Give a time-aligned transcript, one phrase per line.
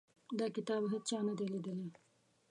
[0.39, 1.89] دا کتاب هیچا نه دی لیدلی.